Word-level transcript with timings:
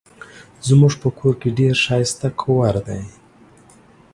زمونږ 0.67 0.93
په 1.01 1.09
کور 1.17 1.33
کې 1.41 1.49
ډير 1.57 1.75
ښايسته 1.85 2.27
کوور 2.41 2.75
دي 2.87 3.01